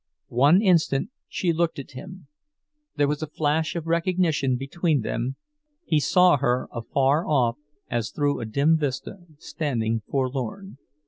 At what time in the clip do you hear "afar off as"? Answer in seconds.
6.73-8.09